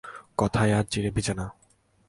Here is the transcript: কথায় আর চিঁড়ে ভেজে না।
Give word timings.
কথায় 0.37 0.73
আর 0.73 0.85
চিঁড়ে 0.91 1.09
ভেজে 1.11 1.33
না। 1.33 1.45